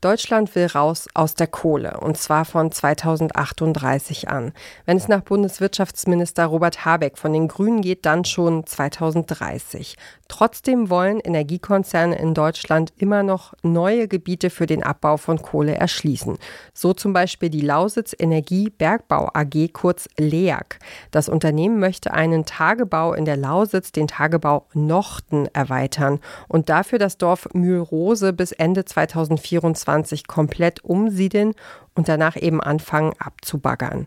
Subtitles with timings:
[0.00, 4.54] Deutschland will raus aus der Kohle und zwar von 2038 an.
[4.86, 9.96] Wenn es nach Bundeswirtschaftsminister Robert Habeck von den Grünen geht, dann schon 2030.
[10.28, 16.38] Trotzdem wollen Energiekonzerne in Deutschland immer noch neue Gebiete für den Abbau von Kohle erschließen.
[16.72, 20.78] So zum Beispiel die Lausitz Energie Bergbau AG, kurz LEAG.
[21.10, 27.18] Das Unternehmen möchte einen Tagebau in der Lausitz, den Tagebau Nochten, erweitern und dafür das
[27.18, 31.54] Dorf Mühlrose bis Ende 2024 2020 komplett umsiedeln
[31.94, 34.06] und danach eben anfangen abzubaggern.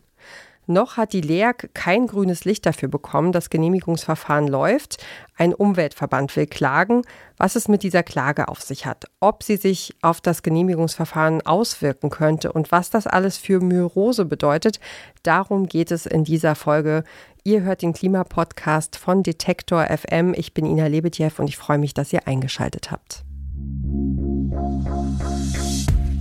[0.66, 3.34] Noch hat die LEAG kein grünes Licht dafür bekommen.
[3.34, 5.04] Das Genehmigungsverfahren läuft.
[5.36, 7.02] Ein Umweltverband will klagen.
[7.36, 12.10] Was es mit dieser Klage auf sich hat, ob sie sich auf das Genehmigungsverfahren auswirken
[12.10, 14.80] könnte und was das alles für Myrose bedeutet,
[15.24, 17.04] darum geht es in dieser Folge.
[17.44, 20.34] Ihr hört den Klimapodcast von Detektor FM.
[20.34, 23.26] Ich bin Ina Lebetjew und ich freue mich, dass ihr eingeschaltet habt.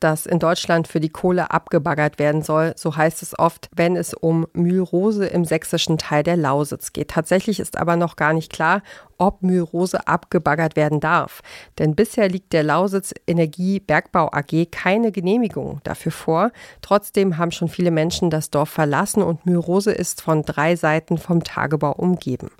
[0.00, 4.14] das in Deutschland für die Kohle abgebaggert werden soll, so heißt es oft, wenn es
[4.14, 7.10] um Mühlrose im sächsischen Teil der Lausitz geht.
[7.10, 8.82] Tatsächlich ist aber noch gar nicht klar,
[9.18, 11.42] ob Mühlrose abgebaggert werden darf.
[11.78, 16.52] Denn bisher liegt der Lausitz Energie Bergbau AG keine Genehmigung dafür vor.
[16.80, 21.42] Trotzdem haben schon viele Menschen das Dorf verlassen und Mühlrose ist von drei Seiten vom
[21.42, 22.50] Tagebau umgeben.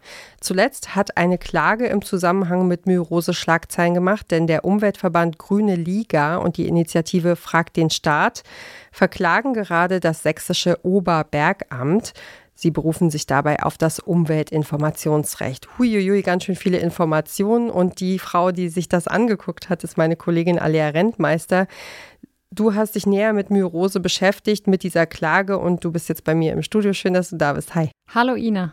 [0.40, 6.36] Zuletzt hat eine Klage im Zusammenhang mit Mühlrose Schlagzeilen gemacht, denn der Umweltverband Grüne Liga
[6.36, 8.42] und die Initiative Fragt den Staat
[8.92, 12.12] verklagen gerade das sächsische Oberbergamt.
[12.54, 15.68] Sie berufen sich dabei auf das Umweltinformationsrecht.
[15.78, 17.70] Huiuiui, ganz schön viele Informationen.
[17.70, 21.68] Und die Frau, die sich das angeguckt hat, ist meine Kollegin Alea Rentmeister.
[22.50, 26.34] Du hast dich näher mit Myrose beschäftigt, mit dieser Klage und du bist jetzt bei
[26.34, 26.92] mir im Studio.
[26.92, 27.76] Schön, dass du da bist.
[27.76, 27.90] Hi.
[28.12, 28.72] Hallo Ina.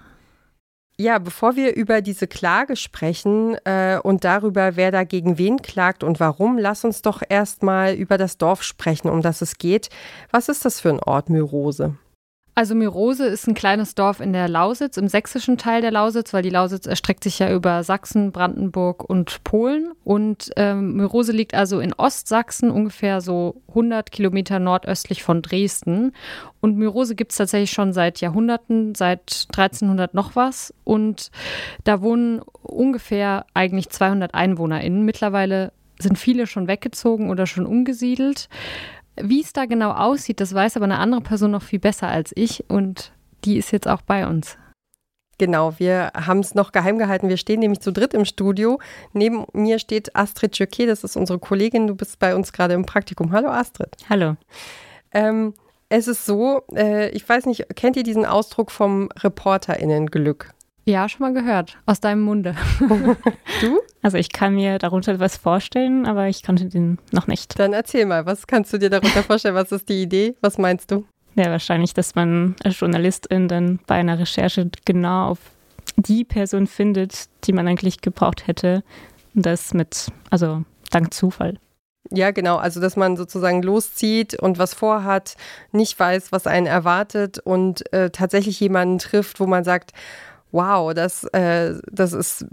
[0.97, 6.22] Ja, bevor wir über diese Klage sprechen äh, und darüber, wer dagegen wen klagt und
[6.22, 9.89] warum, lass uns doch erstmal über das Dorf sprechen, um das es geht.
[10.31, 11.97] Was ist das für ein Ort, Myrose?
[12.57, 16.41] Also Myrose ist ein kleines Dorf in der Lausitz, im sächsischen Teil der Lausitz, weil
[16.41, 19.91] die Lausitz erstreckt sich ja über Sachsen, Brandenburg und Polen.
[20.05, 26.13] Und ähm, Myrose liegt also in Ostsachsen, ungefähr so 100 Kilometer nordöstlich von Dresden.
[26.61, 30.73] Und Myrose gibt es tatsächlich schon seit Jahrhunderten, seit 1300 noch was.
[30.85, 31.31] Und
[31.83, 35.03] da wohnen ungefähr eigentlich 200 EinwohnerInnen.
[35.03, 38.47] Mittlerweile sind viele schon weggezogen oder schon umgesiedelt.
[39.18, 42.31] Wie es da genau aussieht, das weiß aber eine andere Person noch viel besser als
[42.36, 43.14] ich und
[43.46, 44.58] die ist jetzt auch bei uns.
[45.38, 47.28] Genau, wir haben es noch geheim gehalten.
[47.28, 48.80] Wir stehen nämlich zu dritt im Studio.
[49.12, 51.88] Neben mir steht Astrid Jöke, das ist unsere Kollegin.
[51.88, 53.34] Du bist bei uns gerade im Praktikum.
[53.34, 53.90] Hallo Astrid.
[54.09, 54.38] Hallo.
[55.12, 55.53] Ähm,
[55.90, 60.54] es ist so, äh, ich weiß nicht, kennt ihr diesen Ausdruck vom ReporterInnen-Glück?
[60.88, 61.78] Ja, schon mal gehört.
[61.88, 62.56] Aus deinem Munde.
[62.79, 63.79] du?
[64.03, 67.57] Also ich kann mir darunter etwas vorstellen, aber ich kannte den noch nicht.
[67.57, 69.56] Dann erzähl mal, was kannst du dir darunter vorstellen?
[69.56, 70.35] Was ist die Idee?
[70.41, 71.03] Was meinst du?
[71.34, 75.40] Ja, wahrscheinlich, dass man als Journalistin dann bei einer Recherche genau auf
[75.97, 78.84] die Person findet, die man eigentlich gebraucht hätte.
[79.34, 81.57] Und das mit, also dank Zufall.
[82.12, 82.57] Ja, genau.
[82.57, 85.35] Also, dass man sozusagen loszieht und was vorhat,
[85.72, 89.91] nicht weiß, was einen erwartet und äh, tatsächlich jemanden trifft, wo man sagt,
[90.55, 92.45] wow, das, äh, das ist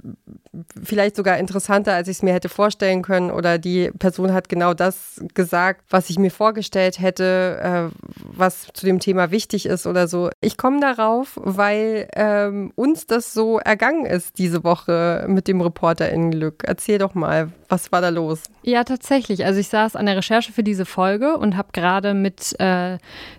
[0.83, 3.31] vielleicht sogar interessanter, als ich es mir hätte vorstellen können.
[3.31, 8.85] Oder die Person hat genau das gesagt, was ich mir vorgestellt hätte, äh, was zu
[8.85, 10.31] dem Thema wichtig ist oder so.
[10.41, 16.11] Ich komme darauf, weil ähm, uns das so ergangen ist diese Woche mit dem Reporter
[16.11, 16.65] in Glück.
[16.67, 18.43] Erzähl doch mal, was war da los?
[18.63, 19.47] Ja, tatsächlich.
[19.47, 22.99] Also ich saß an der Recherche für diese Folge und habe gerade mit äh,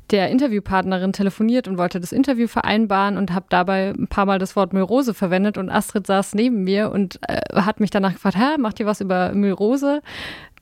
[0.10, 4.56] der Interviewpartnerin telefoniert und wollte das Interview vereinbaren und habe dabei ein paar Mal das
[4.56, 8.58] Wort Müllrose verwendet und Astrid saß neben mir und äh, hat mich danach gefragt, hä,
[8.58, 10.02] macht ihr was über Müllrose?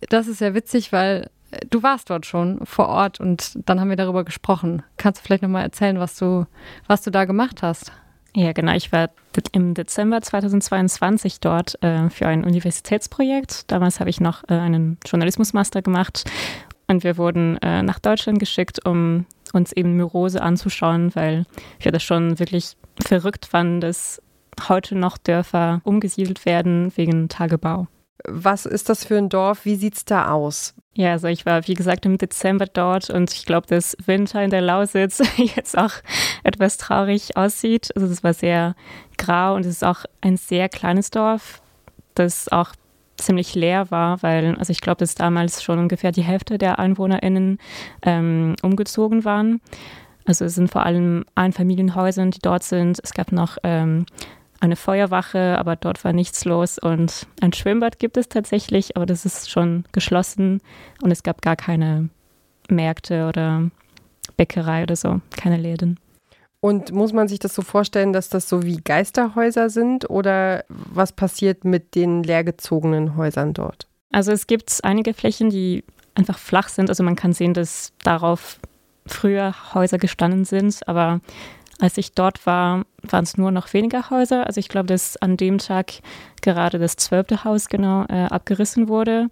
[0.09, 3.89] Das ist ja witzig, weil äh, du warst dort schon vor Ort und dann haben
[3.89, 4.83] wir darüber gesprochen.
[4.97, 6.45] Kannst du vielleicht nochmal erzählen, was du,
[6.87, 7.93] was du da gemacht hast?
[8.33, 8.73] Ja, genau.
[8.73, 9.09] Ich war
[9.51, 13.69] im Dezember 2022 dort äh, für ein Universitätsprojekt.
[13.71, 16.23] Damals habe ich noch äh, einen Journalismusmaster gemacht
[16.87, 21.45] und wir wurden äh, nach Deutschland geschickt, um uns eben Myrose anzuschauen, weil
[21.79, 24.21] wir das schon wirklich verrückt fanden, dass
[24.69, 27.87] heute noch Dörfer umgesiedelt werden wegen Tagebau.
[28.27, 29.65] Was ist das für ein Dorf?
[29.65, 30.73] Wie sieht es da aus?
[30.93, 34.49] Ja, also ich war, wie gesagt, im Dezember dort und ich glaube, dass Winter in
[34.49, 35.93] der Lausitz jetzt auch
[36.43, 37.95] etwas traurig aussieht.
[37.95, 38.75] Also es war sehr
[39.17, 41.61] grau und es ist auch ein sehr kleines Dorf.
[42.15, 42.73] das auch
[43.17, 47.59] ziemlich leer war, weil, also ich glaube, dass damals schon ungefähr die Hälfte der EinwohnerInnen
[48.01, 49.61] ähm, umgezogen waren.
[50.25, 52.99] Also es sind vor allem Einfamilienhäuser, die dort sind.
[53.03, 54.05] Es gab noch ähm,
[54.61, 56.79] eine Feuerwache, aber dort war nichts los.
[56.79, 60.61] Und ein Schwimmbad gibt es tatsächlich, aber das ist schon geschlossen
[61.01, 62.09] und es gab gar keine
[62.69, 63.69] Märkte oder
[64.37, 65.99] Bäckerei oder so, keine Läden.
[66.61, 71.11] Und muss man sich das so vorstellen, dass das so wie Geisterhäuser sind oder was
[71.11, 73.87] passiert mit den leergezogenen Häusern dort?
[74.11, 75.83] Also es gibt einige Flächen, die
[76.13, 76.89] einfach flach sind.
[76.89, 78.59] Also man kann sehen, dass darauf
[79.07, 81.19] früher Häuser gestanden sind, aber
[81.81, 84.45] als ich dort war, waren es nur noch weniger Häuser.
[84.45, 85.93] Also ich glaube, dass an dem Tag
[86.41, 89.27] gerade das zwölfte Haus genau äh, abgerissen wurde.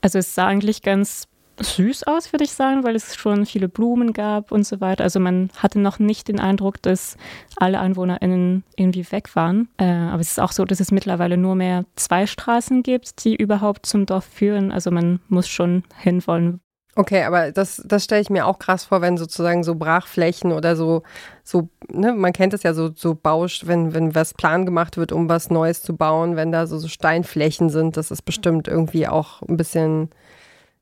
[0.00, 4.12] Also es sah eigentlich ganz süß aus, würde ich sagen, weil es schon viele Blumen
[4.12, 5.04] gab und so weiter.
[5.04, 7.16] Also man hatte noch nicht den Eindruck, dass
[7.56, 9.68] alle EinwohnerInnen irgendwie weg waren.
[9.76, 13.34] Äh, aber es ist auch so, dass es mittlerweile nur mehr zwei Straßen gibt, die
[13.34, 14.72] überhaupt zum Dorf führen.
[14.72, 16.60] Also man muss schon hinwollen,
[16.94, 20.76] Okay, aber das, das stelle ich mir auch krass vor, wenn sozusagen so Brachflächen oder
[20.76, 21.02] so,
[21.42, 25.10] so, ne, man kennt es ja so, so Bausch, wenn, wenn was Plan gemacht wird,
[25.10, 29.08] um was Neues zu bauen, wenn da so, so Steinflächen sind, das ist bestimmt irgendwie
[29.08, 30.10] auch ein bisschen,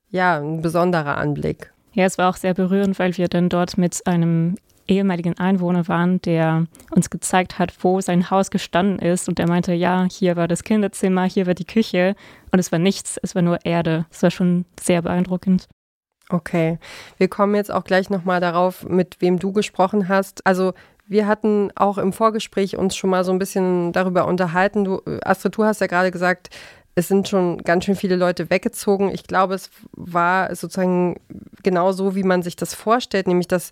[0.09, 1.71] ja, ein besonderer Anblick.
[1.93, 4.55] Ja, es war auch sehr berührend, weil wir dann dort mit einem
[4.87, 9.29] ehemaligen Einwohner waren, der uns gezeigt hat, wo sein Haus gestanden ist.
[9.29, 12.15] Und der meinte, ja, hier war das Kinderzimmer, hier war die Küche.
[12.51, 14.05] Und es war nichts, es war nur Erde.
[14.11, 15.67] Es war schon sehr beeindruckend.
[16.31, 16.79] Okay,
[17.17, 20.45] wir kommen jetzt auch gleich nochmal darauf, mit wem du gesprochen hast.
[20.47, 20.73] Also
[21.07, 24.85] wir hatten auch im Vorgespräch uns schon mal so ein bisschen darüber unterhalten.
[24.85, 26.49] Du, Astrid, du hast ja gerade gesagt,
[26.95, 29.09] es sind schon ganz schön viele Leute weggezogen.
[29.13, 31.19] Ich glaube, es war sozusagen
[31.63, 33.71] genau so, wie man sich das vorstellt, nämlich dass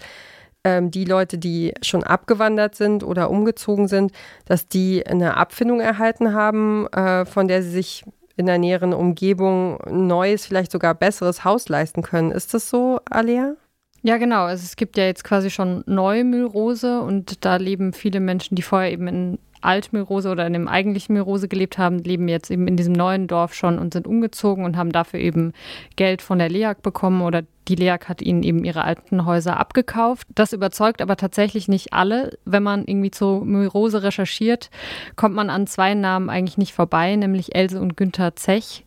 [0.65, 4.11] ähm, die Leute, die schon abgewandert sind oder umgezogen sind,
[4.45, 8.03] dass die eine Abfindung erhalten haben, äh, von der sie sich
[8.39, 12.31] in der näheren Umgebung ein neues, vielleicht sogar besseres Haus leisten können.
[12.31, 13.55] Ist das so, Alia?
[14.01, 14.45] Ja, genau.
[14.45, 18.61] Also es gibt ja jetzt quasi schon neue Mühlrose und da leben viele Menschen, die
[18.61, 22.77] vorher eben in Altmilrose oder in dem eigentlichen Milrose gelebt haben, leben jetzt eben in
[22.77, 25.53] diesem neuen Dorf schon und sind umgezogen und haben dafür eben
[25.95, 30.27] Geld von der LEAG bekommen oder die LEAG hat ihnen eben ihre alten Häuser abgekauft.
[30.33, 32.37] Das überzeugt aber tatsächlich nicht alle.
[32.43, 34.71] Wenn man irgendwie zu Milrose recherchiert,
[35.15, 38.83] kommt man an zwei Namen eigentlich nicht vorbei, nämlich Else und Günther Zech.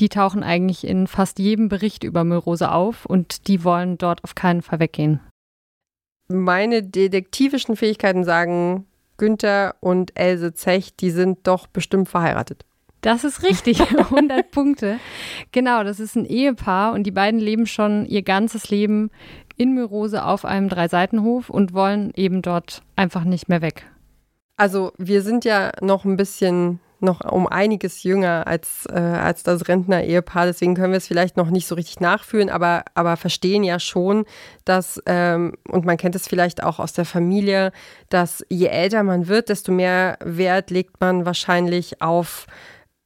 [0.00, 4.34] Die tauchen eigentlich in fast jedem Bericht über Milrose auf und die wollen dort auf
[4.34, 5.20] keinen Fall weggehen.
[6.26, 12.64] Meine detektivischen Fähigkeiten sagen, Günther und Else Zech, die sind doch bestimmt verheiratet.
[13.00, 14.98] Das ist richtig, 100 Punkte.
[15.52, 19.10] Genau, das ist ein Ehepaar und die beiden leben schon ihr ganzes Leben
[19.56, 23.86] in Myrose auf einem Dreiseitenhof und wollen eben dort einfach nicht mehr weg.
[24.56, 29.68] Also wir sind ja noch ein bisschen noch um einiges jünger als, äh, als das
[29.68, 30.46] Rentner-Ehepaar.
[30.46, 34.24] Deswegen können wir es vielleicht noch nicht so richtig nachfühlen, aber, aber verstehen ja schon,
[34.64, 37.72] dass, ähm, und man kennt es vielleicht auch aus der Familie,
[38.08, 42.46] dass je älter man wird, desto mehr Wert legt man wahrscheinlich auf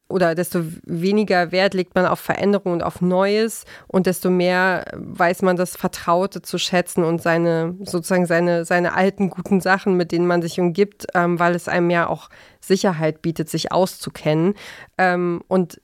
[0.09, 5.43] oder desto weniger Wert legt man auf Veränderung und auf Neues und desto mehr weiß
[5.43, 10.27] man das Vertraute zu schätzen und seine sozusagen seine, seine alten guten Sachen, mit denen
[10.27, 14.55] man sich umgibt, ähm, weil es einem ja auch Sicherheit bietet, sich auszukennen.
[14.97, 15.81] Ähm, und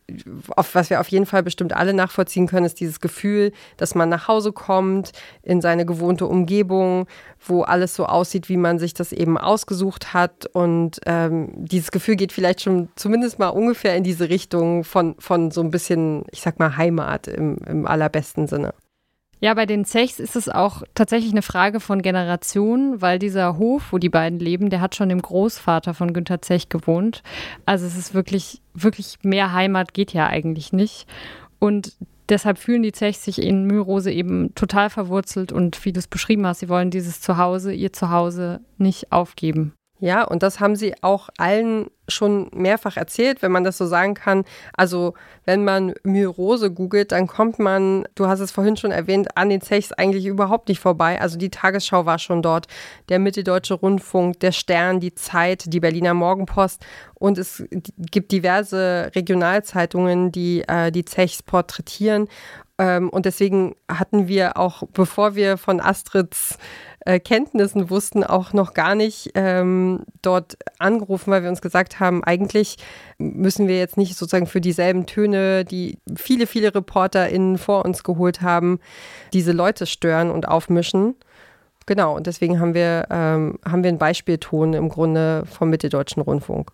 [0.56, 4.08] auf, was wir auf jeden Fall bestimmt alle nachvollziehen können, ist dieses Gefühl, dass man
[4.08, 7.06] nach Hause kommt, in seine gewohnte Umgebung,
[7.46, 10.46] wo alles so aussieht, wie man sich das eben ausgesucht hat.
[10.46, 15.50] Und ähm, dieses Gefühl geht vielleicht schon zumindest mal ungefähr in diese Richtung von, von
[15.50, 18.74] so ein bisschen, ich sag mal, Heimat im, im allerbesten Sinne.
[19.40, 23.92] Ja, bei den Zechs ist es auch tatsächlich eine Frage von Generationen, weil dieser Hof,
[23.92, 27.22] wo die beiden leben, der hat schon dem Großvater von Günter Zech gewohnt.
[27.66, 31.06] Also es ist wirklich, wirklich mehr Heimat geht ja eigentlich nicht.
[31.58, 31.94] Und
[32.28, 36.46] deshalb fühlen die Zechs sich in Mühlrose eben total verwurzelt und wie du es beschrieben
[36.46, 39.74] hast, sie wollen dieses Zuhause, ihr Zuhause nicht aufgeben.
[39.98, 44.14] Ja, und das haben sie auch allen schon mehrfach erzählt, wenn man das so sagen
[44.14, 44.44] kann.
[44.74, 49.48] Also, wenn man Myrose googelt, dann kommt man, du hast es vorhin schon erwähnt, an
[49.48, 51.20] den Zechs eigentlich überhaupt nicht vorbei.
[51.20, 52.66] Also, die Tagesschau war schon dort,
[53.08, 56.84] der Mitteldeutsche Rundfunk, der Stern, die Zeit, die Berliner Morgenpost
[57.24, 57.64] und es
[58.10, 62.28] gibt diverse Regionalzeitungen, die äh, die Zechs porträtieren.
[62.76, 66.58] Ähm, und deswegen hatten wir auch, bevor wir von Astrids
[67.06, 72.24] äh, Kenntnissen wussten, auch noch gar nicht ähm, dort angerufen, weil wir uns gesagt haben,
[72.24, 72.76] eigentlich
[73.18, 78.42] müssen wir jetzt nicht sozusagen für dieselben Töne, die viele, viele ReporterInnen vor uns geholt
[78.42, 78.80] haben,
[79.32, 81.14] diese Leute stören und aufmischen.
[81.86, 86.72] Genau, und deswegen haben wir, ähm, haben wir einen Beispielton im Grunde vom Mitteldeutschen Rundfunk.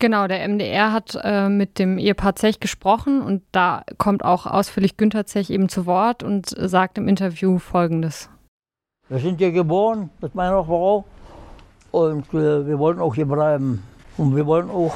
[0.00, 4.96] Genau, der MDR hat äh, mit dem Ehepaar Zech gesprochen und da kommt auch ausführlich
[4.96, 8.30] Günter Zech eben zu Wort und sagt im Interview Folgendes.
[9.08, 11.04] Wir sind hier geboren mit meiner Frau
[11.90, 13.82] und äh, wir wollen auch hier bleiben.
[14.18, 14.94] Und wir wollen auch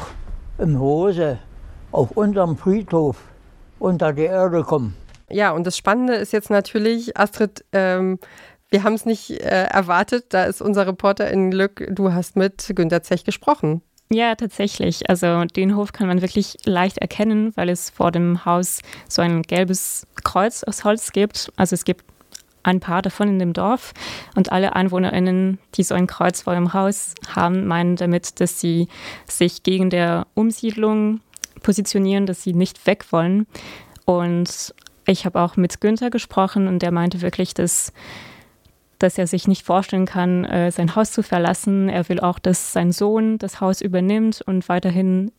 [0.59, 1.39] im Hose
[1.93, 3.17] auf unserem Friedhof
[3.79, 4.95] unter die Erde kommen.
[5.31, 8.19] Ja, und das Spannende ist jetzt natürlich, Astrid, ähm,
[8.69, 10.27] wir haben es nicht äh, erwartet.
[10.31, 11.87] Da ist unser Reporter in Glück.
[11.91, 13.83] Du hast mit Günter Zech gesprochen.
[14.11, 15.09] Ja, tatsächlich.
[15.09, 19.43] Also den Hof kann man wirklich leicht erkennen, weil es vor dem Haus so ein
[19.43, 21.51] gelbes Kreuz aus Holz gibt.
[21.57, 22.05] Also es gibt
[22.63, 23.93] ein paar davon in dem Dorf.
[24.35, 28.89] Und alle EinwohnerInnen, die so ein Kreuz vor dem Haus haben, meinen damit, dass sie
[29.27, 31.21] sich gegen der Umsiedlung
[31.63, 33.47] positionieren, dass sie nicht weg wollen.
[34.05, 34.75] Und
[35.07, 37.93] ich habe auch mit Günther gesprochen und der meinte wirklich, dass,
[38.99, 41.89] dass er sich nicht vorstellen kann, äh, sein Haus zu verlassen.
[41.89, 45.33] Er will auch, dass sein Sohn das Haus übernimmt und weiterhin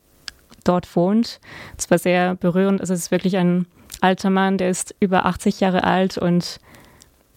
[0.64, 1.40] dort wohnt.
[1.78, 2.82] Es war sehr berührend.
[2.82, 3.66] Also es ist wirklich ein
[4.02, 6.60] alter Mann, der ist über 80 Jahre alt und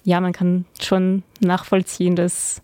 [0.06, 2.62] ja, man kann schon nachvollziehen, dass,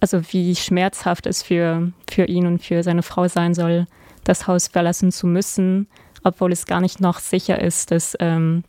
[0.00, 3.86] also wie schmerzhaft es für, für ihn und für seine Frau sein soll,
[4.24, 5.88] das Haus verlassen zu müssen,
[6.24, 8.64] obwohl es gar nicht noch sicher ist, dass, ähm,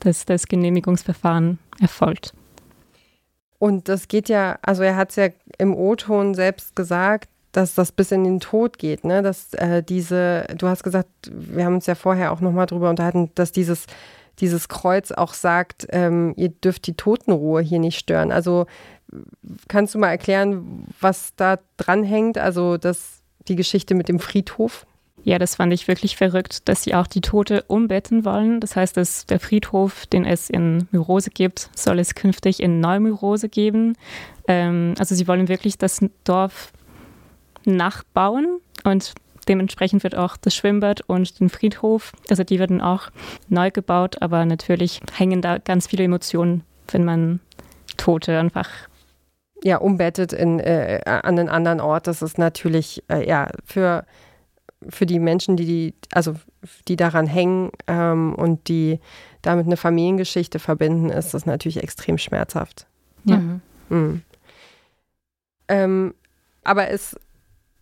[0.00, 2.34] dass das Genehmigungsverfahren erfolgt.
[3.60, 7.92] Und das geht ja, also er hat es ja im O-Ton selbst gesagt, dass das
[7.92, 9.22] bis in den Tod geht, ne?
[9.22, 13.30] Dass äh, diese, du hast gesagt, wir haben uns ja vorher auch nochmal drüber unterhalten,
[13.36, 13.86] dass dieses
[14.40, 18.32] dieses Kreuz auch sagt, ähm, ihr dürft die Totenruhe hier nicht stören.
[18.32, 18.66] Also
[19.68, 22.38] kannst du mal erklären, was da dranhängt?
[22.38, 24.86] Also das, die Geschichte mit dem Friedhof?
[25.24, 28.60] Ja, das fand ich wirklich verrückt, dass sie auch die Tote umbetten wollen.
[28.60, 33.48] Das heißt, dass der Friedhof, den es in Myrose gibt, soll es künftig in Neumyrose
[33.48, 33.94] geben.
[34.46, 36.72] Ähm, also sie wollen wirklich das Dorf
[37.64, 39.14] nachbauen und
[39.48, 43.10] Dementsprechend wird auch das Schwimmbad und den Friedhof, also die werden auch
[43.48, 47.40] neu gebaut, aber natürlich hängen da ganz viele Emotionen, wenn man
[47.96, 48.68] Tote einfach
[49.62, 52.06] ja, umbettet in, äh, an einen anderen Ort.
[52.06, 54.04] Das ist natürlich äh, ja für,
[54.88, 56.34] für die Menschen, die, die, also
[56.88, 59.00] die daran hängen ähm, und die
[59.42, 62.86] damit eine Familiengeschichte verbinden, ist das natürlich extrem schmerzhaft.
[63.24, 63.38] Ja.
[63.38, 63.60] Mhm.
[63.88, 64.22] Mhm.
[65.68, 66.14] Ähm,
[66.64, 67.16] aber es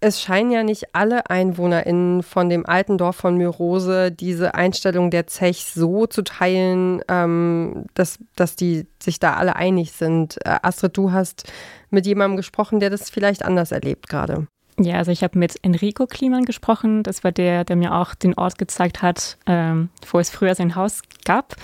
[0.05, 5.27] es scheinen ja nicht alle EinwohnerInnen von dem alten Dorf von Myrose diese Einstellung der
[5.27, 10.37] Zech so zu teilen, ähm, dass, dass die sich da alle einig sind.
[10.45, 11.51] Äh, Astrid, du hast
[11.89, 14.47] mit jemandem gesprochen, der das vielleicht anders erlebt gerade.
[14.79, 17.03] Ja, also ich habe mit Enrico Kliman gesprochen.
[17.03, 20.75] Das war der, der mir auch den Ort gezeigt hat, ähm, wo es früher sein
[20.75, 21.57] Haus gab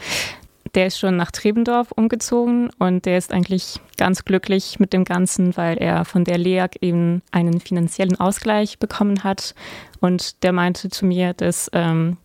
[0.75, 5.57] der ist schon nach Trebendorf umgezogen und der ist eigentlich ganz glücklich mit dem Ganzen,
[5.57, 9.55] weil er von der LEAG eben einen finanziellen Ausgleich bekommen hat.
[10.01, 12.17] Und der meinte zu mir, dass ähm,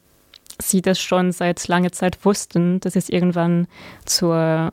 [0.62, 3.68] sie das schon seit langer Zeit wussten, dass es irgendwann
[4.06, 4.72] zur,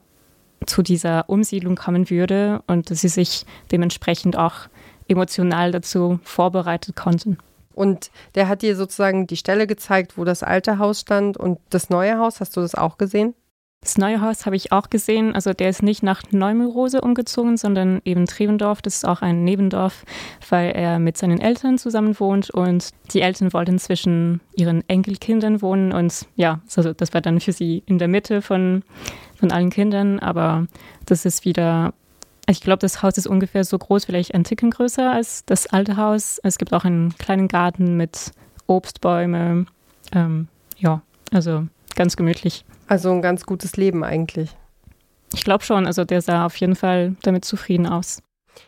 [0.67, 4.69] zu dieser Umsiedlung kommen würde und dass sie sich dementsprechend auch
[5.09, 7.39] emotional dazu vorbereitet konnten.
[7.75, 11.89] Und der hat dir sozusagen die Stelle gezeigt, wo das alte Haus stand und das
[11.89, 12.41] neue Haus.
[12.41, 13.35] Hast du das auch gesehen?
[13.83, 15.35] Das neue Haus habe ich auch gesehen.
[15.35, 18.81] Also der ist nicht nach Neumyrose umgezogen, sondern eben Trevendorf.
[18.81, 20.05] Das ist auch ein Nebendorf,
[20.49, 25.93] weil er mit seinen Eltern zusammen wohnt und die Eltern wollten zwischen ihren Enkelkindern wohnen
[25.93, 28.85] und ja, also das war dann für sie in der Mitte von,
[29.35, 30.21] von allen Kindern.
[30.21, 30.69] Aber
[31.07, 31.93] das ist wieder,
[32.49, 35.97] ich glaube, das Haus ist ungefähr so groß, vielleicht ein Ticken größer als das alte
[35.97, 36.39] Haus.
[36.45, 38.31] Es gibt auch einen kleinen Garten mit
[38.69, 39.67] Obstbäume.
[40.13, 40.47] Ähm,
[40.79, 42.65] ja, also ganz gemütlich.
[42.93, 44.51] Also ein ganz gutes Leben eigentlich.
[45.33, 48.23] Ich glaube schon, also der sah auf jeden Fall damit zufrieden aus.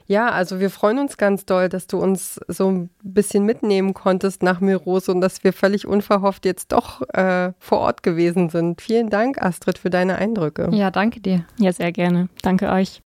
[0.06, 4.42] Ja, also wir freuen uns ganz doll, dass du uns so ein bisschen mitnehmen konntest
[4.42, 8.80] nach Mirose und dass wir völlig unverhofft jetzt doch äh, vor Ort gewesen sind.
[8.80, 10.70] Vielen Dank, Astrid, für deine Eindrücke.
[10.72, 11.44] Ja, danke dir.
[11.58, 12.30] Ja, sehr gerne.
[12.40, 13.03] Danke euch.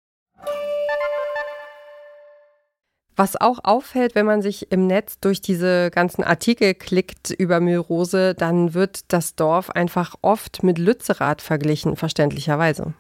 [3.17, 8.35] Was auch auffällt, wenn man sich im Netz durch diese ganzen Artikel klickt über Mühlrose,
[8.35, 12.93] dann wird das Dorf einfach oft mit Lützerath verglichen, verständlicherweise.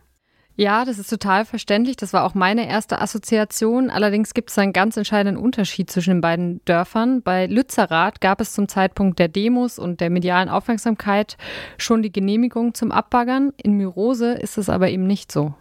[0.58, 1.96] Ja, das ist total verständlich.
[1.96, 3.90] Das war auch meine erste Assoziation.
[3.90, 7.20] Allerdings gibt es einen ganz entscheidenden Unterschied zwischen den beiden Dörfern.
[7.20, 11.36] Bei Lützerath gab es zum Zeitpunkt der Demos und der medialen Aufmerksamkeit
[11.76, 13.52] schon die Genehmigung zum Abbaggern.
[13.62, 15.52] In Myrose ist es aber eben nicht so.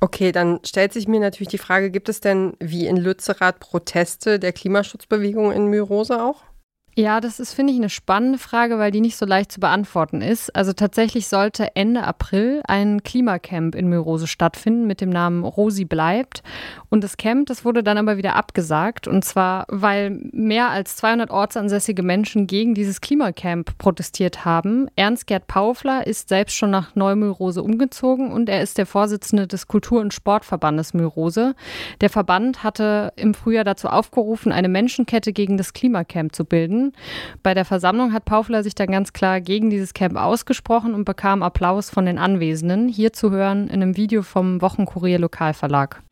[0.00, 4.38] Okay, dann stellt sich mir natürlich die Frage, gibt es denn wie in Lützerath Proteste
[4.38, 6.44] der Klimaschutzbewegung in Myrose auch?
[6.98, 10.20] Ja, das ist, finde ich, eine spannende Frage, weil die nicht so leicht zu beantworten
[10.20, 10.56] ist.
[10.56, 16.42] Also tatsächlich sollte Ende April ein Klimacamp in Myrose stattfinden mit dem Namen Rosi bleibt.
[16.88, 19.06] Und das Camp, das wurde dann aber wieder abgesagt.
[19.06, 24.88] Und zwar, weil mehr als 200 ortsansässige Menschen gegen dieses Klimacamp protestiert haben.
[24.96, 30.00] Ernst-Gerd Paufler ist selbst schon nach Neumyrose umgezogen und er ist der Vorsitzende des Kultur-
[30.00, 31.54] und Sportverbandes Myrose.
[32.00, 36.87] Der Verband hatte im Frühjahr dazu aufgerufen, eine Menschenkette gegen das Klimacamp zu bilden.
[37.42, 41.42] Bei der Versammlung hat Paufler sich dann ganz klar gegen dieses Camp ausgesprochen und bekam
[41.42, 42.88] Applaus von den Anwesenden.
[42.88, 46.02] Hier zu hören in einem Video vom Wochenkurier Lokalverlag.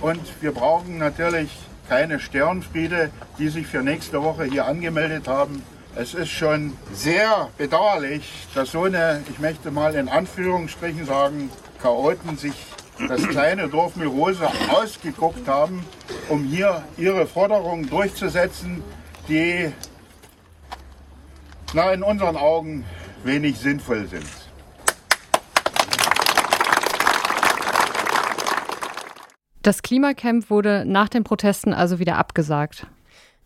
[0.00, 1.50] Und wir brauchen natürlich
[1.88, 5.62] keine Störenfriede, die sich für nächste Woche hier angemeldet haben.
[5.96, 11.50] Es ist schon sehr bedauerlich, dass so eine, ich möchte mal in Anführungsstrichen sagen,
[11.82, 12.54] Chaoten sich
[13.08, 15.84] das kleine Dorf Milrose ausgeguckt haben,
[16.28, 18.82] um hier ihre Forderungen durchzusetzen,
[19.28, 19.72] die
[21.74, 22.84] na, in unseren Augen
[23.24, 24.26] wenig sinnvoll sind.
[29.62, 32.86] Das Klimacamp wurde nach den Protesten also wieder abgesagt.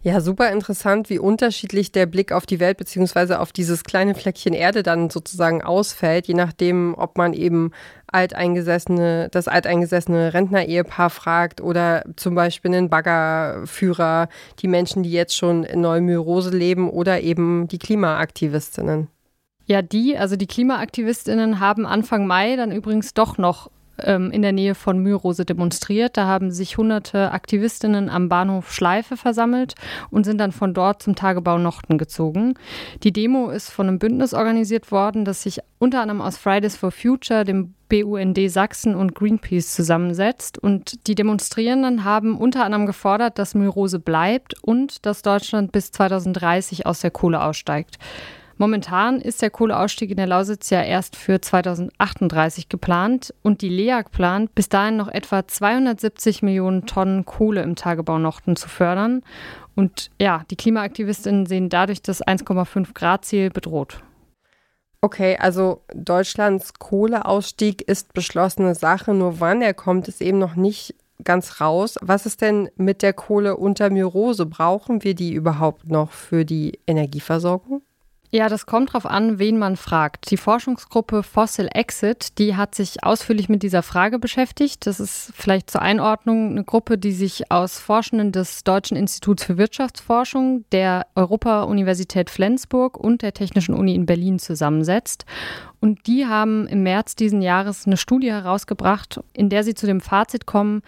[0.04, 4.52] Ja, super interessant, wie unterschiedlich der Blick auf die Welt beziehungsweise auf dieses kleine Fleckchen
[4.52, 7.70] Erde dann sozusagen ausfällt, je nachdem, ob man eben
[8.12, 15.64] alteingesessene, das alteingesessene Rentner-Ehepaar fragt oder zum Beispiel einen Baggerführer, die Menschen, die jetzt schon
[15.64, 19.08] in Neumyrose leben oder eben die Klimaaktivistinnen.
[19.64, 23.70] Ja, die, also die Klimaaktivistinnen haben Anfang Mai dann übrigens doch noch
[24.02, 26.16] ähm, in der Nähe von Myrose demonstriert.
[26.16, 29.74] Da haben sich hunderte Aktivistinnen am Bahnhof Schleife versammelt
[30.10, 32.54] und sind dann von dort zum Tagebau Nochten gezogen.
[33.02, 36.90] Die Demo ist von einem Bündnis organisiert worden, das sich unter anderem aus Fridays for
[36.90, 40.58] Future, dem BUND Sachsen und Greenpeace zusammensetzt.
[40.58, 46.86] Und die Demonstrierenden haben unter anderem gefordert, dass Myrose bleibt und dass Deutschland bis 2030
[46.86, 47.98] aus der Kohle aussteigt.
[48.56, 54.10] Momentan ist der Kohleausstieg in der Lausitz ja erst für 2038 geplant und die LEAG
[54.12, 59.22] plant, bis dahin noch etwa 270 Millionen Tonnen Kohle im Tagebau Nochten zu fördern.
[59.74, 64.02] Und ja, die Klimaaktivistinnen sehen dadurch das 1,5 Grad Ziel bedroht.
[65.00, 70.94] Okay, also Deutschlands Kohleausstieg ist beschlossene Sache, nur wann er kommt, ist eben noch nicht
[71.24, 71.96] ganz raus.
[72.00, 74.46] Was ist denn mit der Kohle unter Myrose?
[74.46, 77.82] Brauchen wir die überhaupt noch für die Energieversorgung?
[78.34, 80.32] Ja, das kommt darauf an, wen man fragt.
[80.32, 84.88] Die Forschungsgruppe Fossil Exit, die hat sich ausführlich mit dieser Frage beschäftigt.
[84.88, 89.56] Das ist vielleicht zur Einordnung eine Gruppe, die sich aus Forschenden des Deutschen Instituts für
[89.56, 95.26] Wirtschaftsforschung, der Europa-Universität Flensburg und der Technischen Uni in Berlin zusammensetzt.
[95.78, 100.00] Und die haben im März diesen Jahres eine Studie herausgebracht, in der sie zu dem
[100.00, 100.82] Fazit kommen,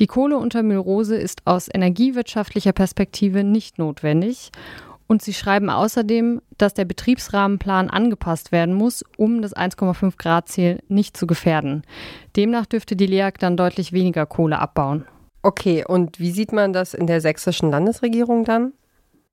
[0.00, 4.50] die Kohle unter Müllrose ist aus energiewirtschaftlicher Perspektive nicht notwendig.
[5.10, 10.78] Und sie schreiben außerdem, dass der Betriebsrahmenplan angepasst werden muss, um das 1,5 Grad Ziel
[10.86, 11.82] nicht zu gefährden.
[12.36, 15.04] Demnach dürfte die LEAG dann deutlich weniger Kohle abbauen.
[15.42, 18.72] Okay, und wie sieht man das in der sächsischen Landesregierung dann?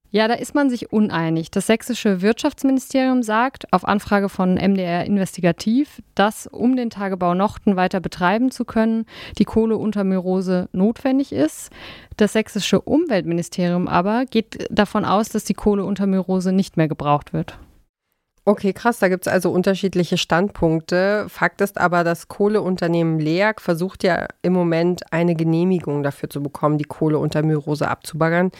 [0.09, 1.51] Ja, da ist man sich uneinig.
[1.51, 7.99] Das sächsische Wirtschaftsministerium sagt auf Anfrage von MDR Investigativ, dass, um den Tagebau Nochten weiter
[7.99, 9.05] betreiben zu können,
[9.37, 11.71] die Kohle unter Myrose notwendig ist.
[12.15, 17.33] Das sächsische Umweltministerium aber geht davon aus, dass die Kohle unter Myrose nicht mehr gebraucht
[17.33, 17.59] wird.
[18.45, 21.25] Okay, krass, da gibt es also unterschiedliche Standpunkte.
[21.27, 26.77] Fakt ist aber, das Kohleunternehmen LEAG versucht ja im Moment eine Genehmigung dafür zu bekommen,
[26.77, 28.51] die Kohle unter Myrose abzubaggern.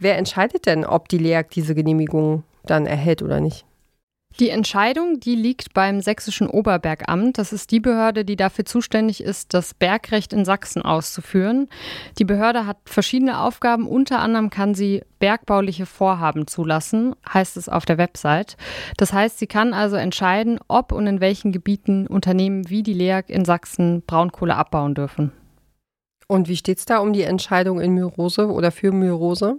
[0.00, 3.66] Wer entscheidet denn, ob die LEAG diese Genehmigung dann erhält oder nicht?
[4.38, 7.36] Die Entscheidung, die liegt beim Sächsischen Oberbergamt.
[7.36, 11.68] Das ist die Behörde, die dafür zuständig ist, das Bergrecht in Sachsen auszuführen.
[12.18, 13.86] Die Behörde hat verschiedene Aufgaben.
[13.86, 18.56] Unter anderem kann sie bergbauliche Vorhaben zulassen, heißt es auf der Website.
[18.96, 23.28] Das heißt, sie kann also entscheiden, ob und in welchen Gebieten Unternehmen wie die LEAG
[23.28, 25.32] in Sachsen Braunkohle abbauen dürfen.
[26.28, 29.58] Und wie steht es da um die Entscheidung in Myrose oder für Myrose?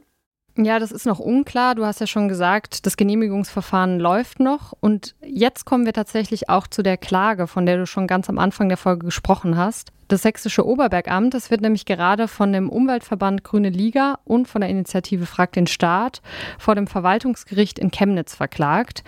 [0.58, 1.76] Ja, das ist noch unklar.
[1.76, 4.74] Du hast ja schon gesagt, das Genehmigungsverfahren läuft noch.
[4.80, 8.38] Und jetzt kommen wir tatsächlich auch zu der Klage, von der du schon ganz am
[8.38, 9.94] Anfang der Folge gesprochen hast.
[10.10, 14.70] Das Sächsische Oberbergamt, das wird nämlich gerade von dem Umweltverband Grüne Liga und von der
[14.70, 16.22] Initiative Frag den Staat
[16.60, 19.06] vor dem Verwaltungsgericht in Chemnitz verklagt.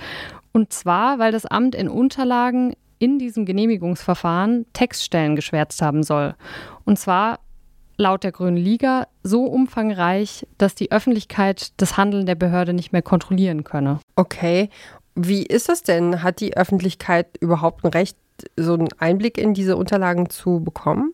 [0.54, 6.36] Und zwar, weil das Amt in Unterlagen in diesem Genehmigungsverfahren Textstellen geschwärzt haben soll.
[6.86, 7.40] Und zwar
[8.04, 13.02] laut der Grünen Liga so umfangreich, dass die Öffentlichkeit das Handeln der Behörde nicht mehr
[13.02, 14.00] kontrollieren könne.
[14.16, 14.70] Okay.
[15.16, 16.22] Wie ist das denn?
[16.22, 18.18] Hat die Öffentlichkeit überhaupt ein Recht,
[18.58, 21.14] so einen Einblick in diese Unterlagen zu bekommen?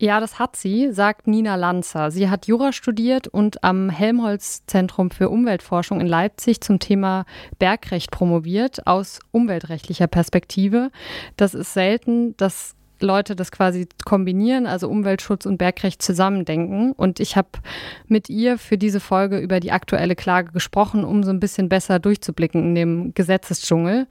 [0.00, 2.12] Ja, das hat sie, sagt Nina Lanzer.
[2.12, 7.24] Sie hat Jura studiert und am Helmholtz-Zentrum für Umweltforschung in Leipzig zum Thema
[7.58, 10.92] Bergrecht promoviert aus umweltrechtlicher Perspektive.
[11.36, 16.92] Das ist selten, dass Leute das quasi kombinieren, also Umweltschutz und Bergrecht zusammendenken.
[16.92, 17.48] Und ich habe
[18.06, 21.98] mit ihr für diese Folge über die aktuelle Klage gesprochen, um so ein bisschen besser
[21.98, 24.06] durchzublicken in dem Gesetzesdschungel.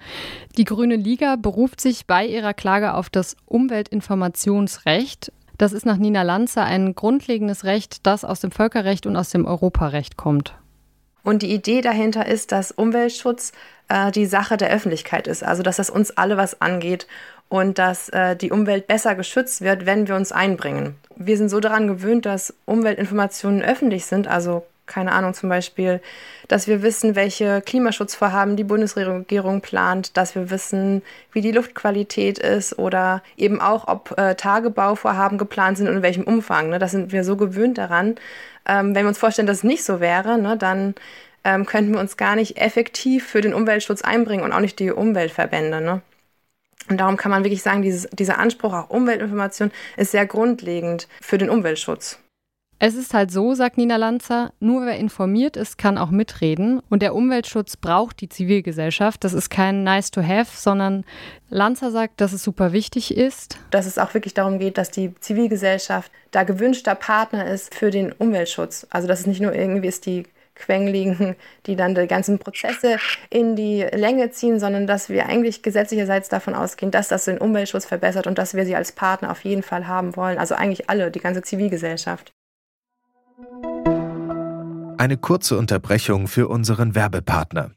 [0.58, 5.32] Die Grüne Liga beruft sich bei ihrer Klage auf das Umweltinformationsrecht.
[5.58, 9.46] Das ist nach Nina Lanzer ein grundlegendes Recht, das aus dem Völkerrecht und aus dem
[9.46, 10.54] Europarecht kommt.
[11.28, 13.52] Und die Idee dahinter ist, dass Umweltschutz
[13.90, 17.06] äh, die Sache der Öffentlichkeit ist, also dass das uns alle was angeht
[17.50, 20.96] und dass äh, die Umwelt besser geschützt wird, wenn wir uns einbringen.
[21.16, 26.00] Wir sind so daran gewöhnt, dass Umweltinformationen öffentlich sind, also keine Ahnung zum Beispiel,
[26.48, 31.02] dass wir wissen, welche Klimaschutzvorhaben die Bundesregierung plant, dass wir wissen,
[31.34, 36.24] wie die Luftqualität ist oder eben auch, ob äh, Tagebauvorhaben geplant sind und in welchem
[36.24, 36.70] Umfang.
[36.70, 36.80] Ne?
[36.80, 38.16] Da sind wir so gewöhnt daran.
[38.66, 40.96] Ähm, wenn wir uns vorstellen, dass es nicht so wäre, ne, dann
[41.44, 44.92] ähm, könnten wir uns gar nicht effektiv für den Umweltschutz einbringen und auch nicht die
[44.92, 45.82] Umweltverbände.
[45.82, 46.02] Ne?
[46.90, 51.38] Und darum kann man wirklich sagen, dieses, dieser Anspruch auf Umweltinformation ist sehr grundlegend für
[51.38, 52.20] den Umweltschutz.
[52.80, 56.80] Es ist halt so, sagt Nina Lanzer, nur wer informiert ist, kann auch mitreden.
[56.90, 59.24] Und der Umweltschutz braucht die Zivilgesellschaft.
[59.24, 61.04] Das ist kein nice to have, sondern
[61.50, 63.58] Lanzer sagt, dass es super wichtig ist.
[63.72, 68.12] Dass es auch wirklich darum geht, dass die Zivilgesellschaft da gewünschter Partner ist für den
[68.12, 68.86] Umweltschutz.
[68.92, 70.26] Also dass es nicht nur irgendwie ist die
[70.58, 72.98] Quengligen, die dann die ganzen Prozesse
[73.30, 77.86] in die Länge ziehen, sondern dass wir eigentlich gesetzlicherseits davon ausgehen, dass das den Umweltschutz
[77.86, 80.38] verbessert und dass wir sie als Partner auf jeden Fall haben wollen.
[80.38, 82.32] Also eigentlich alle, die ganze Zivilgesellschaft.
[84.98, 87.77] Eine kurze Unterbrechung für unseren Werbepartner.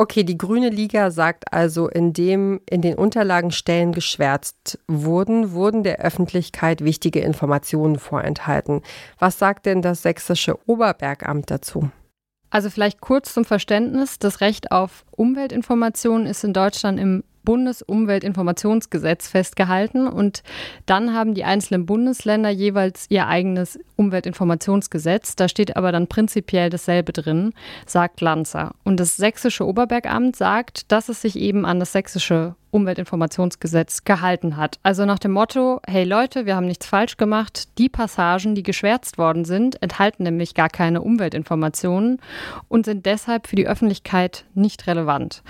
[0.00, 5.98] Okay, die Grüne Liga sagt also, indem in den Unterlagen Stellen geschwärzt wurden, wurden der
[5.98, 8.80] Öffentlichkeit wichtige Informationen vorenthalten.
[9.18, 11.90] Was sagt denn das sächsische Oberbergamt dazu?
[12.48, 20.06] Also vielleicht kurz zum Verständnis, das Recht auf Umweltinformationen ist in Deutschland im Bundesumweltinformationsgesetz festgehalten
[20.06, 20.42] und
[20.86, 25.36] dann haben die einzelnen Bundesländer jeweils ihr eigenes Umweltinformationsgesetz.
[25.36, 27.52] Da steht aber dann prinzipiell dasselbe drin,
[27.86, 28.72] sagt Lanzer.
[28.84, 34.78] Und das sächsische Oberbergamt sagt, dass es sich eben an das sächsische Umweltinformationsgesetz gehalten hat.
[34.82, 37.68] Also nach dem Motto, hey Leute, wir haben nichts falsch gemacht.
[37.78, 42.20] Die Passagen, die geschwärzt worden sind, enthalten nämlich gar keine Umweltinformationen
[42.68, 45.42] und sind deshalb für die Öffentlichkeit nicht relevant.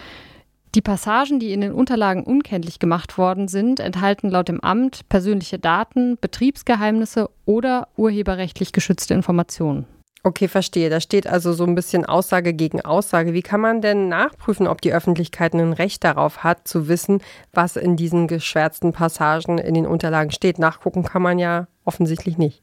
[0.76, 5.58] Die Passagen, die in den Unterlagen unkenntlich gemacht worden sind, enthalten laut dem Amt persönliche
[5.58, 9.86] Daten, Betriebsgeheimnisse oder urheberrechtlich geschützte Informationen.
[10.22, 10.90] Okay, verstehe.
[10.90, 13.32] Da steht also so ein bisschen Aussage gegen Aussage.
[13.32, 17.20] Wie kann man denn nachprüfen, ob die Öffentlichkeit ein Recht darauf hat, zu wissen,
[17.52, 20.58] was in diesen geschwärzten Passagen in den Unterlagen steht?
[20.58, 22.62] Nachgucken kann man ja offensichtlich nicht.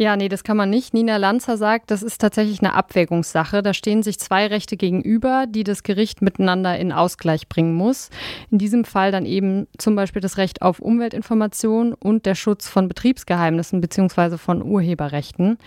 [0.00, 0.94] Ja, nee, das kann man nicht.
[0.94, 3.64] Nina Lanzer sagt, das ist tatsächlich eine Abwägungssache.
[3.64, 8.08] Da stehen sich zwei Rechte gegenüber, die das Gericht miteinander in Ausgleich bringen muss.
[8.48, 12.86] In diesem Fall dann eben zum Beispiel das Recht auf Umweltinformation und der Schutz von
[12.86, 14.38] Betriebsgeheimnissen bzw.
[14.38, 15.58] von Urheberrechten.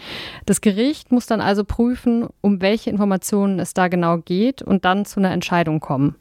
[0.46, 5.04] Das Gericht muss dann also prüfen, um welche Informationen es da genau geht und dann
[5.04, 6.16] zu einer Entscheidung kommen.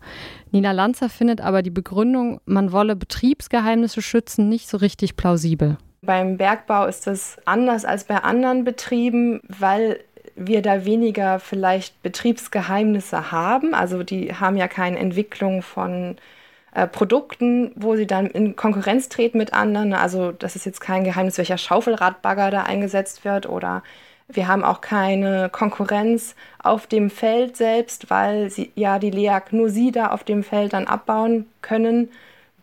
[0.50, 5.78] Nina Lanzer findet aber die Begründung, man wolle Betriebsgeheimnisse schützen, nicht so richtig plausibel.
[6.02, 10.00] Beim Bergbau ist das anders als bei anderen Betrieben, weil
[10.34, 13.74] wir da weniger vielleicht Betriebsgeheimnisse haben.
[13.74, 16.16] Also die haben ja keine Entwicklung von
[16.72, 19.92] äh, Produkten, wo sie dann in Konkurrenz treten mit anderen.
[19.92, 23.82] Also das ist jetzt kein Geheimnis, welcher Schaufelradbagger da eingesetzt wird oder
[24.28, 29.68] wir haben auch keine Konkurrenz auf dem Feld selbst, weil sie, ja die LEAG nur
[29.68, 32.10] sie da auf dem Feld dann abbauen können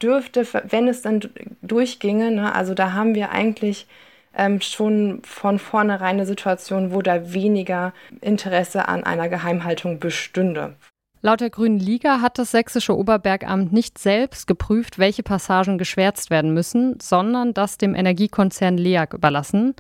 [0.02, 1.22] dürfte, wenn es dann
[1.62, 3.88] durchginge, ne, also da haben wir eigentlich
[4.36, 10.76] ähm, schon von vornherein eine Situation, wo da weniger Interesse an einer Geheimhaltung bestünde.
[11.22, 16.54] Laut der Grünen Liga hat das sächsische Oberbergamt nicht selbst geprüft, welche Passagen geschwärzt werden
[16.54, 19.74] müssen, sondern das dem Energiekonzern LEAG überlassen.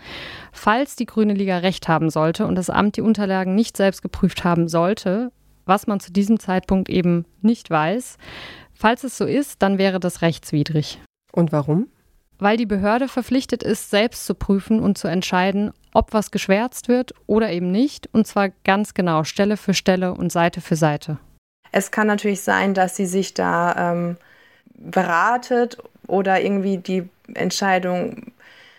[0.51, 4.43] Falls die Grüne Liga recht haben sollte und das Amt die Unterlagen nicht selbst geprüft
[4.43, 5.31] haben sollte,
[5.67, 8.17] was man zu diesem Zeitpunkt eben nicht weiß,
[8.77, 11.01] Falls es so ist, dann wäre das rechtswidrig.
[11.31, 11.87] Und warum?
[12.37, 17.15] Weil die Behörde verpflichtet ist, selbst zu prüfen und zu entscheiden, ob was geschwärzt wird
[17.25, 18.07] oder eben nicht.
[18.13, 21.17] Und zwar ganz genau, Stelle für Stelle und Seite für Seite.
[21.71, 24.17] Es kann natürlich sein, dass sie sich da ähm,
[24.75, 28.31] beratet oder irgendwie die Entscheidung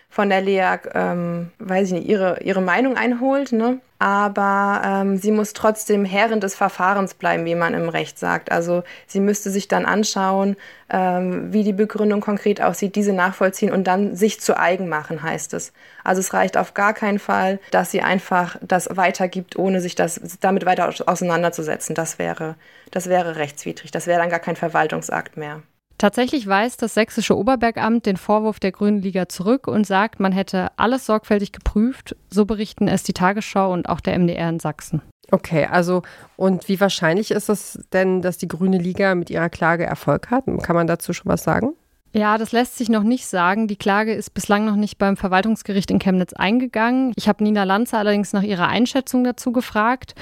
[0.09, 3.51] von der LEAG, ähm, weiß ich nicht, ihre, ihre Meinung einholt.
[3.51, 3.79] Ne?
[3.99, 8.51] Aber ähm, sie muss trotzdem Herrin des Verfahrens bleiben, wie man im Recht sagt.
[8.51, 10.55] Also sie müsste sich dann anschauen,
[10.89, 15.53] ähm, wie die Begründung konkret aussieht, diese nachvollziehen und dann sich zu eigen machen, heißt
[15.53, 15.73] es.
[16.03, 20.19] Also es reicht auf gar keinen Fall, dass sie einfach das weitergibt, ohne sich das
[20.39, 21.93] damit weiter auseinanderzusetzen.
[21.93, 22.55] Das wäre,
[22.89, 23.91] das wäre rechtswidrig.
[23.91, 25.61] Das wäre dann gar kein Verwaltungsakt mehr.
[25.99, 30.69] Tatsächlich weist das sächsische Oberbergamt den Vorwurf der Grünen Liga zurück und sagt, man hätte
[30.77, 32.15] alles sorgfältig geprüft.
[32.29, 35.01] So berichten es die Tagesschau und auch der MDR in Sachsen.
[35.29, 36.01] Okay, also
[36.37, 40.45] und wie wahrscheinlich ist es denn, dass die Grüne Liga mit ihrer Klage Erfolg hat?
[40.63, 41.73] Kann man dazu schon was sagen?
[42.11, 43.67] Ja, das lässt sich noch nicht sagen.
[43.67, 47.13] Die Klage ist bislang noch nicht beim Verwaltungsgericht in Chemnitz eingegangen.
[47.15, 50.15] Ich habe Nina Lanze allerdings nach ihrer Einschätzung dazu gefragt.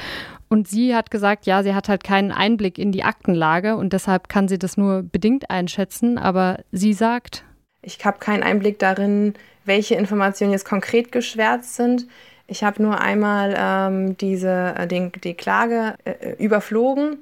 [0.49, 4.27] Und sie hat gesagt, ja, sie hat halt keinen Einblick in die Aktenlage und deshalb
[4.27, 6.17] kann sie das nur bedingt einschätzen.
[6.17, 7.45] Aber sie sagt,
[7.81, 12.07] ich habe keinen Einblick darin, welche Informationen jetzt konkret geschwärzt sind.
[12.47, 17.17] Ich habe nur einmal ähm, diese, äh, den, die Klage äh, überflogen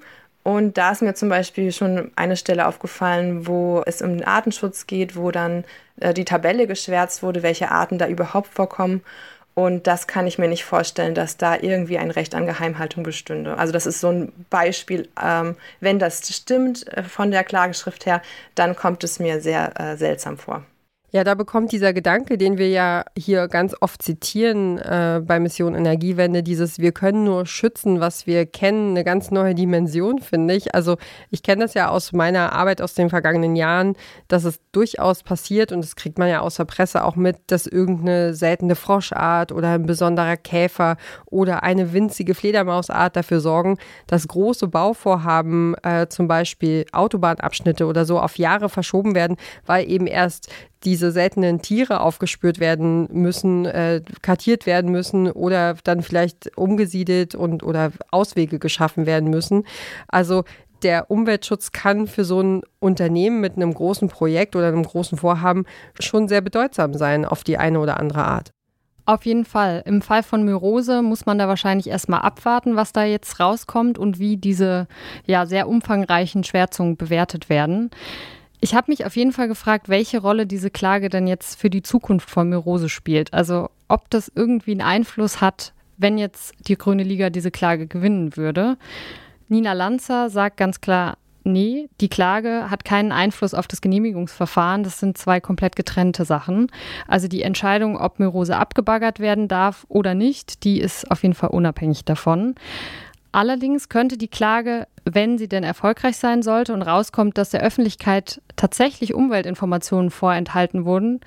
[0.46, 4.86] und da ist mir zum Beispiel schon eine Stelle aufgefallen, wo es um den Artenschutz
[4.86, 5.66] geht, wo dann
[6.00, 9.02] äh, die Tabelle geschwärzt wurde, welche Arten da überhaupt vorkommen.
[9.56, 13.58] Und das kann ich mir nicht vorstellen, dass da irgendwie ein Recht an Geheimhaltung bestünde.
[13.58, 15.10] Also das ist so ein Beispiel.
[15.20, 18.22] Ähm, wenn das stimmt äh, von der Klageschrift her,
[18.54, 20.64] dann kommt es mir sehr äh, seltsam vor.
[21.16, 25.74] Ja, da bekommt dieser Gedanke, den wir ja hier ganz oft zitieren äh, bei Mission
[25.74, 30.76] Energiewende, dieses Wir können nur schützen, was wir kennen, eine ganz neue Dimension, finde ich.
[30.76, 30.98] Also
[31.32, 33.96] ich kenne das ja aus meiner Arbeit aus den vergangenen Jahren,
[34.28, 37.66] dass es durchaus passiert und das kriegt man ja aus der Presse auch mit, dass
[37.66, 40.98] irgendeine seltene Froschart oder ein besonderer Käfer
[41.28, 48.20] oder eine winzige Fledermausart dafür sorgen, dass große Bauvorhaben, äh, zum Beispiel Autobahnabschnitte oder so,
[48.20, 50.50] auf Jahre verschoben werden, weil eben erst
[50.86, 57.64] diese seltenen Tiere aufgespürt werden müssen, äh, kartiert werden müssen oder dann vielleicht umgesiedelt und
[57.64, 59.66] oder Auswege geschaffen werden müssen.
[60.08, 60.44] Also
[60.84, 65.66] der Umweltschutz kann für so ein Unternehmen mit einem großen Projekt oder einem großen Vorhaben
[66.00, 68.52] schon sehr bedeutsam sein auf die eine oder andere Art.
[69.08, 69.84] Auf jeden Fall.
[69.86, 74.18] Im Fall von Myrose muss man da wahrscheinlich erstmal abwarten, was da jetzt rauskommt und
[74.18, 74.88] wie diese
[75.28, 77.92] ja sehr umfangreichen Schwärzungen bewertet werden.
[78.62, 81.84] Ich habe mich auf jeden Fall gefragt, welche Rolle diese Klage denn jetzt für die
[81.84, 83.34] Zukunft von Myrose spielt.
[83.34, 88.36] Also ob das irgendwie einen Einfluss hat, wenn jetzt die Grüne Liga diese Klage gewinnen
[88.38, 88.78] würde.
[89.48, 94.84] Nina Lanzer sagt ganz klar, nee, die Klage hat keinen Einfluss auf das Genehmigungsverfahren.
[94.84, 96.72] Das sind zwei komplett getrennte Sachen.
[97.08, 101.50] Also die Entscheidung, ob Myrose abgebaggert werden darf oder nicht, die ist auf jeden Fall
[101.50, 102.56] unabhängig davon.
[103.36, 108.42] Allerdings könnte die Klage, wenn sie denn erfolgreich sein sollte und rauskommt, dass der Öffentlichkeit
[108.56, 111.20] tatsächlich Umweltinformationen vorenthalten wurden,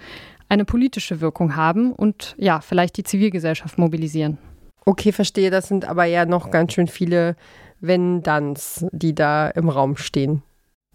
[0.49, 4.38] eine politische Wirkung haben und ja, vielleicht die Zivilgesellschaft mobilisieren.
[4.87, 5.51] Okay, verstehe.
[5.51, 7.37] Das sind aber ja noch ganz schön viele
[7.81, 10.42] Wenn-Danns, die da im Raum stehen.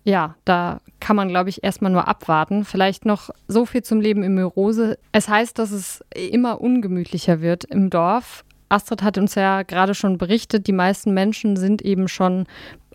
[0.03, 2.65] Ja, da kann man, glaube ich, erstmal nur abwarten.
[2.65, 4.97] Vielleicht noch so viel zum Leben im Myrose.
[5.11, 8.43] Es heißt, dass es immer ungemütlicher wird im Dorf.
[8.73, 12.45] Astrid hat uns ja gerade schon berichtet, die meisten Menschen sind eben schon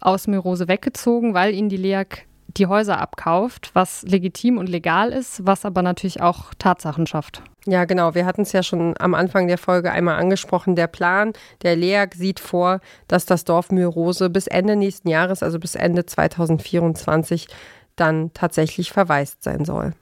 [0.00, 5.46] aus Myrose weggezogen, weil ihnen die LEAG die Häuser abkauft, was legitim und legal ist,
[5.46, 7.42] was aber natürlich auch Tatsachen schafft.
[7.66, 8.14] Ja, genau.
[8.14, 10.74] Wir hatten es ja schon am Anfang der Folge einmal angesprochen.
[10.74, 15.58] Der Plan der LEAG sieht vor, dass das Dorf Myrose bis Ende nächsten Jahres, also
[15.58, 17.46] bis Ende 2024,
[17.96, 19.92] dann tatsächlich verwaist sein soll.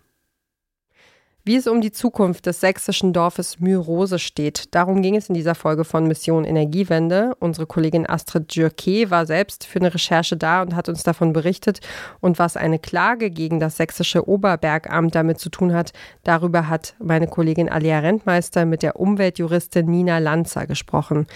[1.48, 5.54] Wie es um die Zukunft des sächsischen Dorfes Myrose steht, darum ging es in dieser
[5.54, 7.36] Folge von Mission Energiewende.
[7.38, 11.78] Unsere Kollegin Astrid Dürke war selbst für eine Recherche da und hat uns davon berichtet.
[12.18, 15.92] Und was eine Klage gegen das sächsische Oberbergamt damit zu tun hat,
[16.24, 21.28] darüber hat meine Kollegin Alia Rentmeister mit der Umweltjuristin Nina Lanzer gesprochen.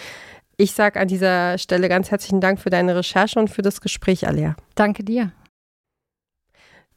[0.56, 4.26] Ich sage an dieser Stelle ganz herzlichen Dank für deine Recherche und für das Gespräch,
[4.26, 4.56] Alia.
[4.74, 5.30] Danke dir.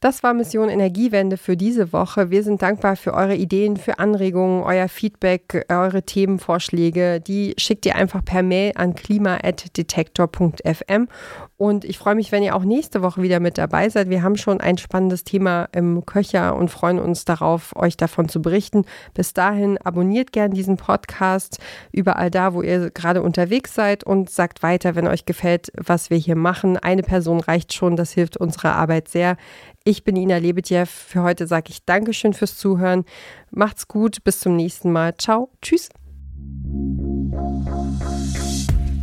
[0.03, 2.29] Das war Mission Energiewende für diese Woche.
[2.29, 7.21] Wir sind dankbar für eure Ideen, für Anregungen, euer Feedback, eure Themenvorschläge.
[7.21, 11.07] Die schickt ihr einfach per Mail an klima.detektor.fm.
[11.55, 14.09] Und ich freue mich, wenn ihr auch nächste Woche wieder mit dabei seid.
[14.09, 18.41] Wir haben schon ein spannendes Thema im Köcher und freuen uns darauf, euch davon zu
[18.41, 18.83] berichten.
[19.13, 21.59] Bis dahin abonniert gern diesen Podcast
[21.93, 26.17] überall da, wo ihr gerade unterwegs seid und sagt weiter, wenn euch gefällt, was wir
[26.17, 26.75] hier machen.
[26.75, 29.37] Eine Person reicht schon, das hilft unserer Arbeit sehr.
[29.86, 30.86] Ich bin Ina Lebedjew.
[30.86, 33.04] Für heute sage ich Dankeschön fürs Zuhören.
[33.52, 34.24] Macht's gut.
[34.24, 35.17] Bis zum nächsten Mal.
[35.17, 35.50] Ciao.
[35.62, 35.89] Tschüss.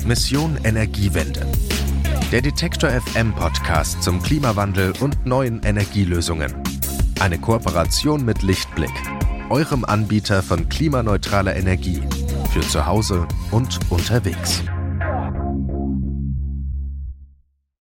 [0.06, 1.46] Mission Energiewende.
[2.32, 6.54] Der Detektor FM Podcast zum Klimawandel und neuen Energielösungen.
[7.20, 8.92] Eine Kooperation mit Lichtblick,
[9.50, 12.00] eurem Anbieter von klimaneutraler Energie
[12.54, 14.62] für zu Hause und unterwegs.